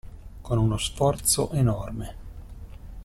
[0.41, 2.15] Con uno sforzo enorme.